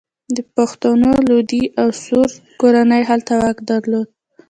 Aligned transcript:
د 0.35 0.37
پښتنو 0.55 1.11
لودي 1.29 1.63
او 1.81 1.89
سور 2.03 2.29
کورنیو 2.61 3.07
هلته 3.09 3.31
واک 3.41 3.57
درلود. 3.69 4.07